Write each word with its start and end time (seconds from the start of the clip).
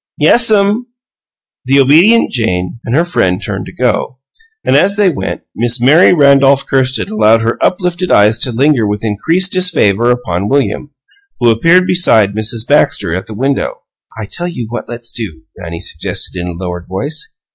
"Yes'm." 0.17 0.87
The 1.65 1.79
obedient 1.79 2.31
Jane 2.31 2.79
and 2.83 2.95
her 2.95 3.05
friend 3.05 3.39
turned 3.39 3.67
to 3.67 3.71
go, 3.71 4.17
and 4.65 4.75
as 4.75 4.95
they 4.95 5.09
went, 5.09 5.41
Miss 5.55 5.79
Mary 5.79 6.11
Randolph 6.11 6.65
Kirsted 6.65 7.09
allowed 7.11 7.43
her 7.43 7.63
uplifted 7.63 8.09
eyes 8.09 8.39
to 8.39 8.51
linger 8.51 8.87
with 8.87 9.03
increased 9.03 9.51
disfavor 9.51 10.09
upon 10.09 10.49
William, 10.49 10.89
who 11.39 11.51
appeared 11.51 11.85
beside 11.85 12.33
Mrs. 12.33 12.67
Baxter 12.67 13.13
at 13.13 13.27
the 13.27 13.35
window. 13.35 13.83
"I 14.19 14.25
tell 14.25 14.47
you 14.47 14.65
what 14.71 14.89
let's 14.89 15.11
do," 15.11 15.43
Rannie 15.59 15.81
suggested 15.81 16.39
in 16.41 16.47
a 16.47 16.51
lowered 16.53 16.87
voice. 16.87 17.37